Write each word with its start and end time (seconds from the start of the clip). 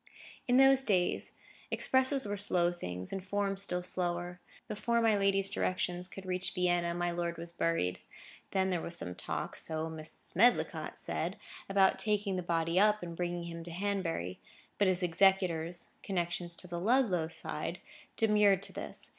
In 0.47 0.57
those 0.57 0.81
days, 0.81 1.33
expresses 1.69 2.25
were 2.25 2.35
slow 2.35 2.71
things, 2.71 3.13
and 3.13 3.23
forms 3.23 3.61
still 3.61 3.83
slower. 3.83 4.39
Before 4.67 4.99
my 4.99 5.15
lady's 5.15 5.47
directions 5.47 6.07
could 6.07 6.25
reach 6.25 6.55
Vienna, 6.55 6.95
my 6.95 7.11
lord 7.11 7.37
was 7.37 7.51
buried. 7.51 7.99
There 8.49 8.81
was 8.81 8.95
some 8.95 9.13
talk 9.13 9.55
(so 9.55 9.87
Mrs. 9.91 10.35
Medlicott 10.35 10.97
said) 10.97 11.37
about 11.69 11.99
taking 11.99 12.35
the 12.35 12.41
body 12.41 12.79
up, 12.79 13.03
and 13.03 13.15
bringing 13.15 13.43
him 13.43 13.63
to 13.63 13.69
Hanbury. 13.69 14.39
But 14.79 14.87
his 14.87 15.03
executors,—connections 15.03 16.57
on 16.63 16.69
the 16.71 16.79
Ludlow 16.79 17.27
side,—demurred 17.27 18.63
to 18.63 18.73
this. 18.73 19.09